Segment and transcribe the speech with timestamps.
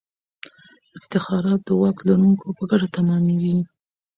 [0.97, 3.55] افتخارات د واک لرونکو په ګټه تمامیږي.